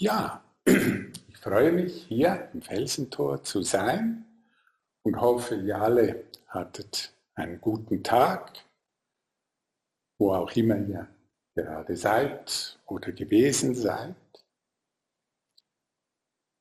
Ja, 0.00 0.44
ich 0.64 1.38
freue 1.38 1.72
mich, 1.72 2.04
hier 2.04 2.50
im 2.54 2.62
Felsentor 2.62 3.42
zu 3.42 3.62
sein 3.62 4.24
und 5.02 5.20
hoffe, 5.20 5.56
ihr 5.56 5.76
alle 5.76 6.26
hattet 6.46 7.12
einen 7.34 7.60
guten 7.60 8.04
Tag, 8.04 8.64
wo 10.16 10.34
auch 10.34 10.52
immer 10.52 10.76
ihr 10.76 11.08
gerade 11.56 11.96
seid 11.96 12.78
oder 12.86 13.10
gewesen 13.10 13.74
seid. 13.74 14.14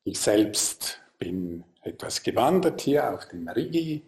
Ich 0.04 0.20
selbst 0.20 1.00
bin 1.20 1.64
etwas 1.84 2.24
gewandert 2.24 2.82
hier 2.82 3.14
auf 3.14 3.28
dem 3.28 3.48
Rigi. 3.48 4.02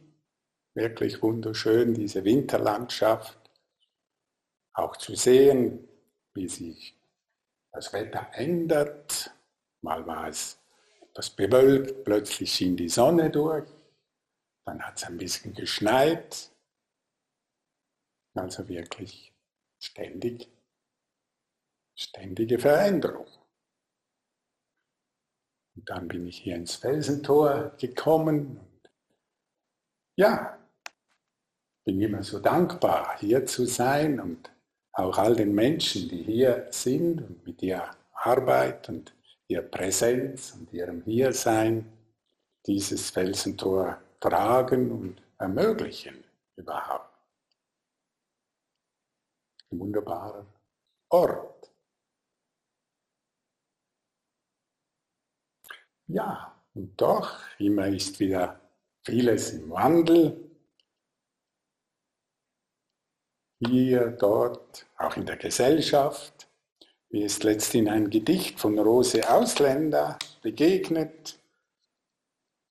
Wirklich 0.73 1.22
wunderschön, 1.22 1.94
diese 1.94 2.23
Winterlandschaft. 2.23 3.38
Auch 4.73 4.98
zu 4.98 5.14
sehen, 5.14 5.88
wie 6.34 6.48
sich 6.48 6.98
das 7.72 7.94
Wetter 7.94 8.30
ändert. 8.34 9.32
Mal 9.82 10.05
war 10.05 10.28
es 10.28 10.59
etwas 11.02 11.30
bewölkt, 11.30 12.04
plötzlich 12.04 12.54
schien 12.54 12.76
die 12.76 12.90
Sonne 12.90 13.30
durch, 13.30 13.70
dann 14.66 14.82
hat 14.82 14.98
es 14.98 15.04
ein 15.05 15.18
bisschen 15.18 15.54
geschneit. 15.54 16.52
Also 18.36 18.70
wirklich 18.70 19.34
ständig, 19.80 20.48
ständige 21.95 22.59
Veränderung. 22.59 23.28
Und 25.75 25.90
dann 25.90 26.08
bin 26.08 26.28
ich 26.28 26.38
hier 26.38 26.56
ins 26.56 26.75
Felsentor 26.75 27.75
gekommen. 27.78 28.59
Ja, 30.16 30.58
bin 31.86 32.02
immer 32.02 32.23
so 32.23 32.40
dankbar, 32.40 33.17
hier 33.20 33.45
zu 33.45 33.66
sein 33.66 34.20
und 34.20 34.52
auch 35.00 35.17
all 35.17 35.36
den 35.36 35.55
Menschen, 35.55 36.09
die 36.09 36.23
hier 36.23 36.67
sind 36.72 37.22
und 37.22 37.45
mit 37.45 37.61
ihrer 37.64 37.92
Arbeit 38.14 38.89
und 38.89 39.14
ihrer 39.47 39.64
Präsenz 39.64 40.53
und 40.53 40.72
ihrem 40.73 41.02
Hiersein 41.03 41.86
dieses 42.66 43.09
Felsentor 43.09 44.02
tragen 44.19 44.91
und 44.91 45.22
ermöglichen 45.38 46.23
überhaupt. 46.58 47.17
Ein 49.72 49.80
wunderbarer 49.80 50.45
Ort. 51.09 51.72
Ja, 56.08 56.59
und 56.73 57.00
doch, 57.00 57.39
immer 57.59 57.88
ist 57.88 58.19
wieder 58.19 58.59
vieles 59.06 59.52
im 59.52 59.69
Wandel. 59.69 60.48
Hier, 63.60 64.12
dort, 64.12 64.86
auch 64.98 65.18
in 65.18 65.26
der 65.26 65.38
Gesellschaft. 65.38 66.48
Mir 67.10 67.26
ist 67.26 67.44
letztens 67.44 67.90
ein 67.90 68.10
Gedicht 68.10 68.60
von 68.60 68.78
Rose 68.78 69.30
Ausländer 69.30 70.18
begegnet, 70.42 71.40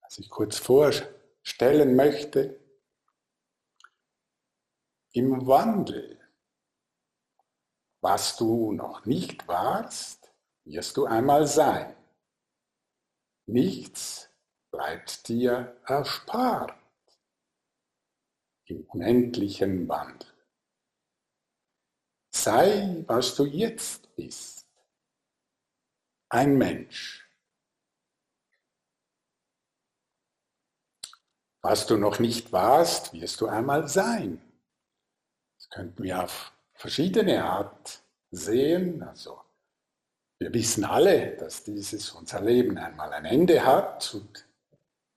das 0.02 0.18
ich 0.18 0.30
kurz 0.30 0.58
vorstellen 0.58 1.96
möchte. 1.96 2.58
Im 5.12 5.46
Wandel, 5.46 6.20
was 8.00 8.36
du 8.36 8.72
noch 8.72 9.04
nicht 9.04 9.48
warst, 9.48 10.32
wirst 10.64 10.96
du 10.96 11.06
einmal 11.06 11.46
sein. 11.46 11.94
Nichts 13.46 14.30
bleibt 14.70 15.28
dir 15.28 15.76
erspart 15.86 16.74
im 18.66 18.84
unendlichen 18.84 19.88
Wandel. 19.88 20.37
Sei, 22.42 23.02
was 23.08 23.34
du 23.34 23.46
jetzt 23.46 24.14
bist. 24.14 24.64
Ein 26.28 26.56
Mensch. 26.56 27.28
Was 31.62 31.86
du 31.88 31.96
noch 31.96 32.20
nicht 32.20 32.52
warst, 32.52 33.12
wirst 33.12 33.40
du 33.40 33.48
einmal 33.48 33.88
sein. 33.88 34.40
Das 35.56 35.68
könnten 35.70 36.04
wir 36.04 36.22
auf 36.22 36.52
verschiedene 36.74 37.44
Art 37.44 38.04
sehen. 38.30 39.02
Also 39.02 39.40
wir 40.38 40.54
wissen 40.54 40.84
alle, 40.84 41.36
dass 41.36 41.64
dieses 41.64 42.12
unser 42.12 42.40
Leben 42.40 42.78
einmal 42.78 43.12
ein 43.14 43.24
Ende 43.24 43.66
hat 43.66 44.14
und 44.14 44.46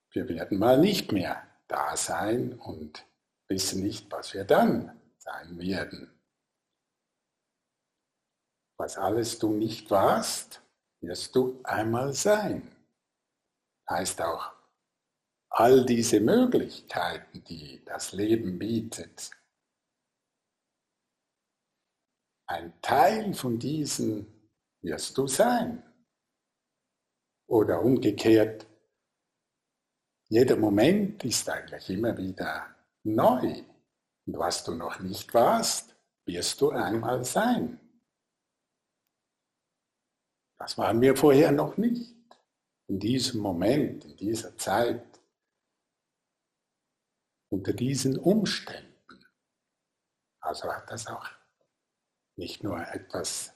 wir 0.09 0.27
werden 0.27 0.57
mal 0.57 0.79
nicht 0.79 1.11
mehr 1.11 1.45
da 1.67 1.95
sein 1.95 2.53
und 2.53 3.05
wissen 3.47 3.83
nicht, 3.83 4.11
was 4.11 4.33
wir 4.33 4.43
dann 4.43 4.99
sein 5.19 5.59
werden. 5.59 6.20
Was 8.81 8.97
alles 8.97 9.37
du 9.37 9.53
nicht 9.53 9.91
warst, 9.91 10.59
wirst 11.01 11.35
du 11.35 11.61
einmal 11.63 12.13
sein. 12.13 12.75
Heißt 13.87 14.19
auch, 14.23 14.53
all 15.51 15.85
diese 15.85 16.19
Möglichkeiten, 16.19 17.43
die 17.43 17.85
das 17.85 18.11
Leben 18.11 18.57
bietet, 18.57 19.29
ein 22.47 22.73
Teil 22.81 23.35
von 23.35 23.59
diesen 23.59 24.49
wirst 24.81 25.15
du 25.15 25.27
sein. 25.27 25.83
Oder 27.45 27.83
umgekehrt, 27.83 28.65
jeder 30.27 30.55
Moment 30.55 31.23
ist 31.23 31.47
eigentlich 31.47 31.87
immer 31.91 32.17
wieder 32.17 32.75
neu. 33.03 33.63
Und 34.25 34.39
was 34.39 34.63
du 34.63 34.73
noch 34.73 34.99
nicht 35.01 35.31
warst, 35.35 35.95
wirst 36.25 36.59
du 36.61 36.71
einmal 36.71 37.23
sein. 37.23 37.80
Das 40.61 40.77
waren 40.77 41.01
wir 41.01 41.15
vorher 41.17 41.51
noch 41.51 41.75
nicht. 41.77 42.13
In 42.87 42.99
diesem 42.99 43.41
Moment, 43.41 44.05
in 44.05 44.15
dieser 44.15 44.55
Zeit, 44.59 45.03
unter 47.49 47.73
diesen 47.73 48.19
Umständen. 48.19 49.25
Also 50.39 50.71
hat 50.71 50.91
das 50.91 51.07
auch 51.07 51.27
nicht 52.35 52.63
nur 52.63 52.79
etwas, 52.79 53.55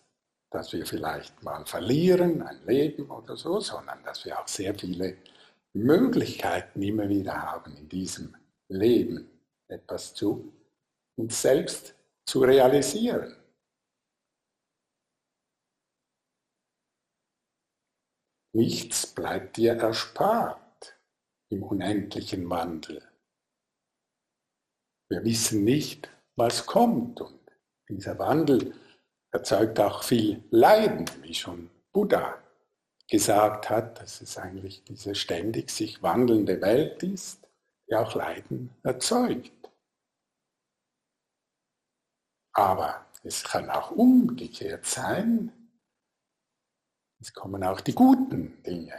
das 0.49 0.73
wir 0.73 0.83
vielleicht 0.87 1.43
mal 1.43 1.63
verlieren, 1.67 2.41
ein 2.41 2.65
Leben 2.65 3.11
oder 3.11 3.37
so, 3.37 3.59
sondern 3.59 4.01
dass 4.03 4.25
wir 4.25 4.39
auch 4.39 4.47
sehr 4.47 4.73
viele 4.73 5.15
Möglichkeiten 5.73 6.81
immer 6.81 7.07
wieder 7.07 7.39
haben 7.39 7.77
in 7.77 7.87
diesem 7.87 8.35
Leben, 8.67 9.29
etwas 9.67 10.15
zu 10.15 10.51
uns 11.17 11.39
selbst 11.39 11.93
zu 12.25 12.39
realisieren. 12.39 13.35
Nichts 18.55 19.05
bleibt 19.05 19.57
dir 19.57 19.73
erspart 19.73 20.97
im 21.49 21.61
unendlichen 21.61 22.49
Wandel. 22.49 23.05
Wir 25.09 25.25
wissen 25.25 25.65
nicht, 25.65 26.09
was 26.37 26.65
kommt 26.65 27.19
und 27.19 27.37
dieser 27.89 28.17
Wandel 28.17 28.73
erzeugt 29.33 29.77
auch 29.81 30.03
viel 30.03 30.41
Leiden, 30.51 31.05
wie 31.21 31.33
schon 31.33 31.69
Buddha 31.91 32.41
gesagt 33.09 33.69
hat, 33.69 33.99
dass 33.99 34.21
es 34.21 34.37
eigentlich 34.37 34.85
diese 34.85 35.15
ständig 35.15 35.69
sich 35.69 36.01
wandelnde 36.01 36.61
Welt 36.61 37.03
ist, 37.03 37.45
die 37.89 37.95
auch 37.95 38.15
Leiden 38.15 38.73
erzeugt. 38.83 39.69
Aber 42.53 43.05
es 43.21 43.43
kann 43.43 43.69
auch 43.69 43.91
umgekehrt 43.91 44.85
sein, 44.85 45.64
es 47.25 47.33
kommen 47.33 47.63
auch 47.63 47.81
die 47.81 47.95
guten 47.95 48.61
Dinge, 48.61 48.93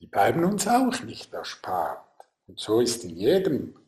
die 0.00 0.08
bleiben 0.08 0.42
uns 0.42 0.66
auch 0.66 1.00
nicht 1.04 1.32
erspart. 1.32 2.04
Und 2.48 2.58
so 2.58 2.80
ist 2.80 3.04
in 3.04 3.16
jedem 3.16 3.78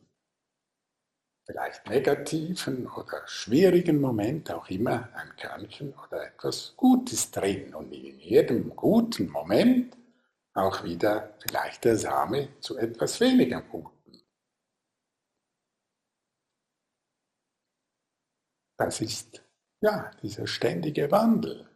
vielleicht 1.45 1.89
negativen 1.89 2.87
oder 2.87 3.27
schwierigen 3.27 3.99
Moment 3.99 4.49
auch 4.49 4.69
immer 4.69 5.09
ein 5.13 5.35
Körnchen 5.35 5.93
oder 6.07 6.25
etwas 6.25 6.73
Gutes 6.77 7.31
drin 7.31 7.75
und 7.75 7.91
in 7.91 8.17
jedem 8.17 8.73
guten 8.77 9.29
Moment 9.29 9.97
auch 10.53 10.85
wieder 10.85 11.33
vielleicht 11.39 11.83
der 11.83 11.97
Same 11.97 12.47
zu 12.61 12.77
etwas 12.77 13.19
weniger 13.19 13.61
Guten. 13.61 14.21
Das 18.77 19.01
ist 19.01 19.43
ja 19.81 20.11
dieser 20.23 20.47
ständige 20.47 21.11
Wandel, 21.11 21.69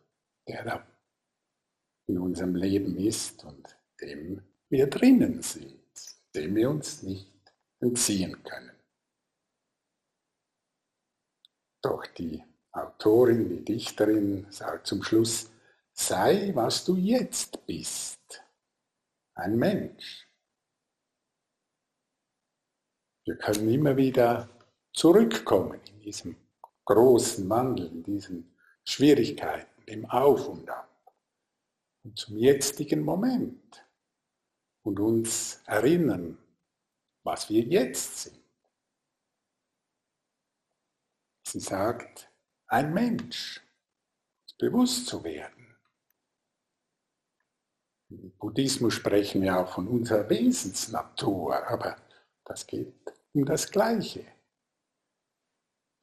der 0.48 0.64
da 0.64 0.95
in 2.08 2.18
unserem 2.18 2.56
Leben 2.56 2.98
ist 2.98 3.44
und 3.44 3.78
dem 4.02 4.42
wir 4.70 4.88
drinnen 4.88 5.42
sind, 5.42 5.80
dem 6.34 6.56
wir 6.56 6.70
uns 6.70 7.04
nicht 7.04 7.32
entziehen 7.80 8.44
können. 8.44 8.72
Doch 11.82 12.06
die 12.08 12.44
Autorin, 12.72 13.50
die 13.50 13.64
Dichterin 13.64 14.48
sagt 14.50 14.88
zum 14.88 15.04
Schluss, 15.04 15.52
sei, 15.94 16.52
was 16.56 16.84
du 16.84 16.96
jetzt 16.96 17.66
bist, 17.66 18.44
ein 19.36 19.58
Mensch. 19.58 20.28
Wir 23.24 23.38
können 23.38 23.70
immer 23.70 23.96
wieder 23.96 24.50
zurückkommen 24.94 25.80
in 25.88 26.02
diesem 26.02 26.36
großen 26.86 27.50
Wandel, 27.50 27.88
in 27.88 28.04
diesen 28.04 28.56
Schwierigkeiten, 28.84 29.82
im 29.88 30.06
Auf 30.10 30.48
und 30.48 30.70
Ab 30.70 30.95
und 32.06 32.18
zum 32.20 32.38
jetzigen 32.38 33.02
Moment 33.02 33.84
und 34.84 35.00
uns 35.00 35.62
erinnern, 35.66 36.38
was 37.24 37.50
wir 37.50 37.64
jetzt 37.64 38.24
sind. 38.24 38.40
Sie 41.48 41.60
sagt, 41.60 42.30
ein 42.68 42.94
Mensch, 42.94 43.62
bewusst 44.58 45.08
zu 45.08 45.24
werden. 45.24 45.76
Im 48.10 48.32
Buddhismus 48.38 48.94
sprechen 48.94 49.42
wir 49.42 49.58
auch 49.58 49.74
von 49.74 49.88
unserer 49.88 50.30
Wesensnatur, 50.30 51.68
aber 51.68 51.98
das 52.46 52.66
geht 52.66 52.94
um 53.34 53.46
das 53.46 53.70
Gleiche. 53.70 54.26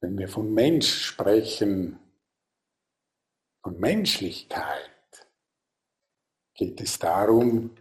Wenn 0.01 0.17
wir 0.17 0.27
von 0.27 0.53
Mensch 0.53 1.05
sprechen, 1.05 1.97
von 3.63 3.79
Menschlichkeit, 3.79 4.92
geht 6.53 6.79
es 6.81 6.99
darum, 6.99 7.71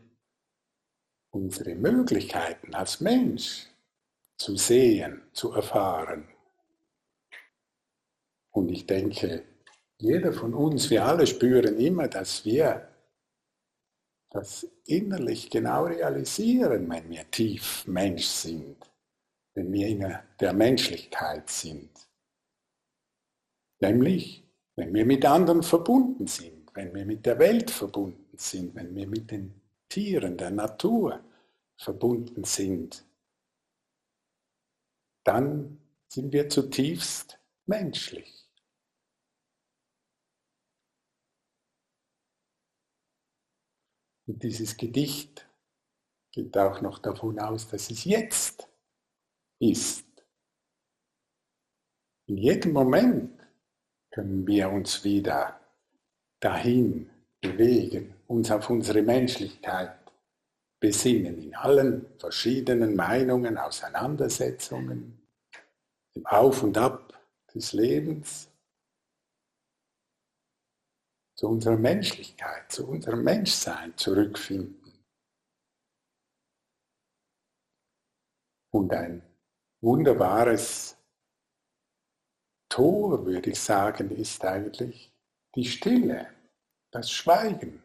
unsere 1.30 1.74
Möglichkeiten 1.74 2.74
als 2.74 3.00
Mensch 3.00 3.66
zu 4.36 4.56
sehen, 4.56 5.22
zu 5.32 5.52
erfahren. 5.52 6.28
Und 8.50 8.69
ich 8.70 8.86
denke, 8.86 9.44
jeder 9.98 10.32
von 10.32 10.52
uns, 10.52 10.90
wir 10.90 11.04
alle 11.06 11.26
spüren 11.26 11.78
immer, 11.78 12.08
dass 12.08 12.44
wir 12.44 12.88
das 14.30 14.66
innerlich 14.86 15.50
genau 15.50 15.84
realisieren, 15.84 16.88
wenn 16.90 17.08
wir 17.10 17.30
tief 17.30 17.86
Mensch 17.86 18.26
sind, 18.26 18.76
wenn 19.54 19.72
wir 19.72 19.88
in 19.88 20.19
der 20.40 20.52
Menschlichkeit 20.54 21.48
sind. 21.50 21.90
Nämlich, 23.80 24.42
wenn 24.76 24.94
wir 24.94 25.04
mit 25.04 25.24
anderen 25.24 25.62
verbunden 25.62 26.26
sind, 26.26 26.74
wenn 26.74 26.94
wir 26.94 27.04
mit 27.04 27.26
der 27.26 27.38
Welt 27.38 27.70
verbunden 27.70 28.16
sind, 28.16 28.21
wenn 28.75 28.94
wir 28.94 29.06
mit 29.06 29.31
den 29.31 29.61
Tieren, 29.89 30.37
der 30.37 30.50
Natur 30.50 31.23
verbunden 31.77 32.44
sind, 32.44 33.05
dann 35.25 35.81
sind 36.09 36.33
wir 36.33 36.49
zutiefst 36.49 37.39
menschlich. 37.67 38.49
Und 44.27 44.43
dieses 44.43 44.77
Gedicht 44.77 45.47
geht 46.33 46.56
auch 46.56 46.81
noch 46.81 46.99
davon 46.99 47.39
aus, 47.39 47.69
dass 47.69 47.91
es 47.91 48.05
jetzt 48.05 48.69
ist. 49.59 50.06
In 52.27 52.39
jedem 52.39 52.73
Moment 52.73 53.39
können 54.11 54.47
wir 54.47 54.71
uns 54.71 55.05
wieder 55.05 55.61
dahin 56.41 57.11
bewegen, 57.41 58.15
uns 58.32 58.50
auf 58.50 58.70
unsere 58.70 59.02
Menschlichkeit 59.02 59.99
besinnen, 60.81 61.38
in 61.38 61.55
allen 61.55 62.19
verschiedenen 62.19 62.96
Meinungen, 62.96 63.58
Auseinandersetzungen, 63.58 65.29
im 66.14 66.26
Auf 66.26 66.62
und 66.62 66.76
Ab 66.76 67.12
des 67.55 67.73
Lebens, 67.73 68.49
zu 71.37 71.49
unserer 71.49 71.76
Menschlichkeit, 71.76 72.70
zu 72.70 72.88
unserem 72.88 73.23
Menschsein 73.23 73.96
zurückfinden. 73.96 75.05
Und 78.70 78.93
ein 78.93 79.23
wunderbares 79.81 80.96
Tor, 82.69 83.26
würde 83.26 83.50
ich 83.50 83.61
sagen, 83.61 84.11
ist 84.11 84.43
eigentlich 84.44 85.12
die 85.55 85.64
Stille, 85.64 86.32
das 86.90 87.11
Schweigen. 87.11 87.82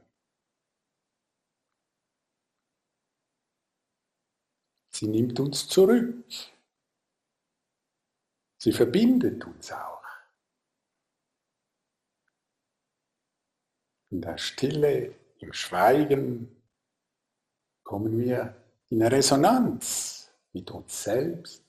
Sie 4.97 5.07
nimmt 5.07 5.39
uns 5.39 5.67
zurück. 5.67 6.25
Sie 8.57 8.71
verbindet 8.71 9.45
uns 9.45 9.71
auch. 9.71 10.01
In 14.09 14.21
der 14.21 14.39
Stille, 14.39 15.13
im 15.37 15.53
Schweigen 15.53 16.63
kommen 17.83 18.17
wir 18.17 18.55
in 18.89 19.03
Resonanz 19.03 20.31
mit 20.53 20.71
uns 20.71 21.03
selbst, 21.03 21.63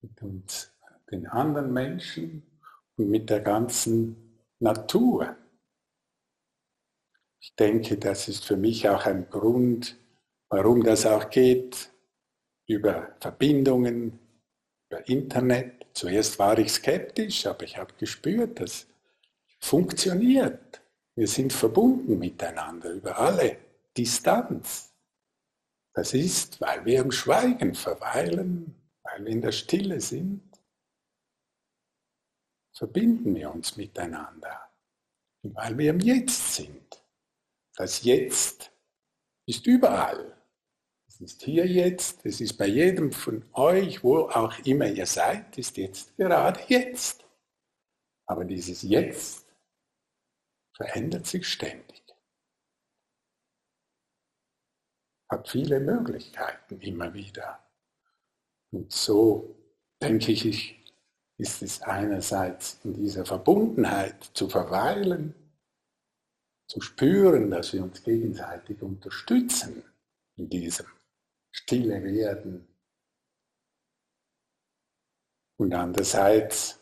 mit 0.00 0.22
uns, 0.22 0.72
den 1.10 1.26
anderen 1.26 1.70
Menschen 1.74 2.42
und 2.96 3.10
mit 3.10 3.28
der 3.28 3.40
ganzen 3.40 4.40
Natur. 4.60 5.36
Ich 7.38 7.54
denke, 7.54 7.98
das 7.98 8.28
ist 8.28 8.46
für 8.46 8.56
mich 8.56 8.88
auch 8.88 9.04
ein 9.04 9.28
Grund, 9.28 9.98
warum 10.48 10.82
das 10.82 11.04
auch 11.04 11.28
geht, 11.28 11.90
über 12.70 13.16
Verbindungen, 13.20 14.18
über 14.88 15.08
Internet. 15.08 15.86
Zuerst 15.92 16.38
war 16.38 16.58
ich 16.58 16.72
skeptisch, 16.72 17.46
aber 17.46 17.64
ich 17.64 17.76
habe 17.76 17.92
gespürt, 17.98 18.60
das 18.60 18.86
funktioniert. 19.58 20.80
Wir 21.16 21.26
sind 21.26 21.52
verbunden 21.52 22.18
miteinander 22.18 22.92
über 22.92 23.18
alle 23.18 23.58
Distanz. 23.96 24.92
Das 25.92 26.14
ist, 26.14 26.60
weil 26.60 26.84
wir 26.84 27.00
im 27.00 27.10
Schweigen 27.10 27.74
verweilen, 27.74 28.76
weil 29.02 29.24
wir 29.24 29.32
in 29.32 29.40
der 29.40 29.52
Stille 29.52 30.00
sind, 30.00 30.42
verbinden 32.72 33.34
wir 33.34 33.50
uns 33.50 33.76
miteinander. 33.76 34.70
Weil 35.42 35.76
wir 35.76 35.90
im 35.90 36.00
Jetzt 36.00 36.54
sind. 36.54 37.02
Das 37.74 38.04
Jetzt 38.04 38.70
ist 39.46 39.66
überall. 39.66 40.39
Es 41.22 41.32
ist 41.32 41.42
hier 41.42 41.66
jetzt, 41.66 42.24
es 42.24 42.40
ist 42.40 42.56
bei 42.56 42.66
jedem 42.66 43.12
von 43.12 43.44
euch, 43.52 44.02
wo 44.02 44.20
auch 44.30 44.58
immer 44.60 44.86
ihr 44.86 45.04
seid, 45.04 45.58
ist 45.58 45.76
jetzt 45.76 46.16
gerade 46.16 46.60
jetzt. 46.68 47.26
Aber 48.24 48.46
dieses 48.46 48.80
Jetzt 48.80 49.46
verändert 50.74 51.26
sich 51.26 51.46
ständig. 51.46 52.02
Hat 55.28 55.46
viele 55.46 55.78
Möglichkeiten 55.78 56.80
immer 56.80 57.12
wieder. 57.12 57.62
Und 58.72 58.90
so 58.90 59.54
denke 60.00 60.32
ich, 60.32 60.82
ist 61.36 61.60
es 61.60 61.82
einerseits 61.82 62.80
in 62.82 62.94
dieser 62.94 63.26
Verbundenheit 63.26 64.30
zu 64.32 64.48
verweilen, 64.48 65.34
zu 66.66 66.80
spüren, 66.80 67.50
dass 67.50 67.74
wir 67.74 67.82
uns 67.82 68.02
gegenseitig 68.02 68.80
unterstützen 68.80 69.82
in 70.36 70.48
diesem 70.48 70.86
stille 71.50 72.02
Werden. 72.02 72.66
Und 75.56 75.74
andererseits 75.74 76.80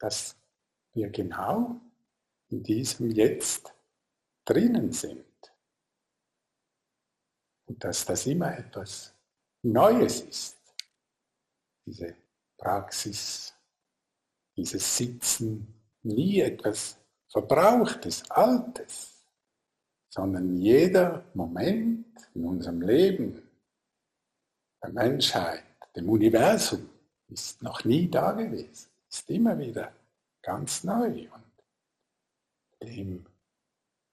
dass 0.00 0.34
wir 0.94 1.10
genau 1.10 1.80
in 2.48 2.62
diesem 2.62 3.10
Jetzt 3.10 3.72
drinnen 4.44 4.90
sind. 4.90 5.24
Und 7.66 7.84
dass 7.84 8.04
das 8.04 8.26
immer 8.26 8.58
etwas 8.58 9.14
Neues 9.62 10.22
ist. 10.22 10.56
Diese 11.86 12.16
Praxis, 12.56 13.54
dieses 14.56 14.96
Sitzen, 14.96 15.74
nie 16.02 16.40
etwas 16.40 16.98
Verbrauchtes, 17.28 18.28
Altes, 18.30 19.19
sondern 20.10 20.56
jeder 20.56 21.24
Moment 21.34 22.06
in 22.34 22.44
unserem 22.44 22.82
Leben, 22.82 23.42
der 24.82 24.90
Menschheit, 24.90 25.64
dem 25.96 26.08
Universum, 26.08 26.90
ist 27.28 27.62
noch 27.62 27.84
nie 27.84 28.10
da 28.10 28.32
gewesen 28.32 28.90
ist 29.10 29.28
immer 29.28 29.58
wieder 29.58 29.92
ganz 30.42 30.84
neu 30.84 31.28
und 31.32 32.88
dem 32.88 33.26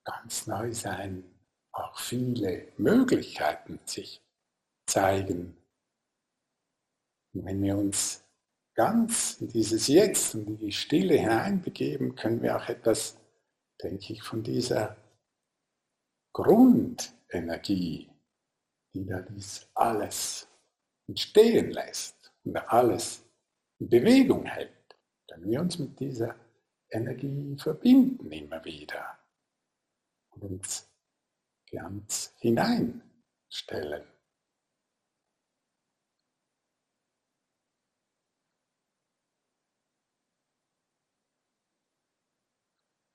ganz 0.04 0.48
neu 0.48 0.74
sein 0.74 1.24
auch 1.72 2.00
viele 2.00 2.68
Möglichkeiten 2.78 3.80
sich 3.86 4.22
zeigen. 4.88 5.56
Und 7.34 7.46
wenn 7.46 7.62
wir 7.62 7.78
uns 7.78 8.24
ganz 8.74 9.40
in 9.40 9.50
dieses 9.50 9.88
Jetzt 9.88 10.34
und 10.34 10.48
in 10.48 10.58
die 10.58 10.72
Stille 10.72 11.16
hineinbegeben, 11.16 12.16
können 12.16 12.42
wir 12.42 12.58
auch 12.58 12.68
etwas, 12.68 13.18
denke 13.84 14.14
ich, 14.14 14.24
von 14.24 14.42
dieser 14.42 14.98
Grundenergie, 16.38 18.12
die 18.94 19.06
da 19.08 19.22
dies 19.22 19.68
alles 19.74 20.48
entstehen 21.08 21.72
lässt 21.72 22.32
und 22.44 22.56
alles 22.58 23.28
in 23.80 23.90
Bewegung 23.90 24.46
hält, 24.46 24.96
wenn 25.30 25.50
wir 25.50 25.62
uns 25.62 25.80
mit 25.80 26.00
dieser 26.00 26.36
Energie 26.92 27.58
verbinden 27.58 28.32
immer 28.32 28.64
wieder 28.64 29.18
und 30.30 30.44
uns 30.44 30.88
ganz 31.72 32.36
hineinstellen. 32.38 34.06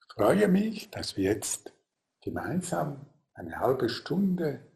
freue 0.09 0.49
mich, 0.49 0.91
dass 0.91 1.17
wir 1.17 1.25
jetzt 1.25 1.73
gemeinsam 2.23 3.05
eine 3.35 3.59
halbe 3.59 3.91
Stunde 3.91 4.67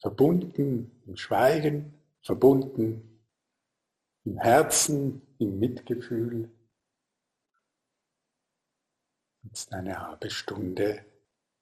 verbunden 0.00 1.02
im 1.06 1.16
Schweigen, 1.16 1.94
verbunden 2.20 3.22
im 4.24 4.38
Herzen, 4.38 5.22
im 5.38 5.58
Mitgefühl, 5.58 6.50
jetzt 9.42 9.72
eine 9.72 9.98
halbe 10.00 10.30
Stunde 10.30 11.04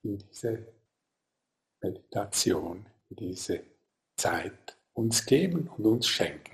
in 0.02 0.18
diese 0.18 0.66
Meditation, 1.80 2.86
in 3.10 3.16
diese 3.16 3.62
Zeit 4.16 4.76
uns 4.94 5.24
geben 5.26 5.68
und 5.68 5.86
uns 5.86 6.06
schenken. 6.06 6.51